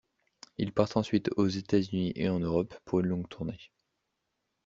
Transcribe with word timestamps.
Ils 0.57 0.73
partent 0.73 0.97
ensuite 0.97 1.29
aux 1.37 1.45
Etats-Unis 1.47 2.11
et 2.15 2.27
en 2.27 2.39
Europe 2.39 2.73
pour 2.85 3.01
une 3.01 3.05
longue 3.05 3.29
tournée. 3.29 3.59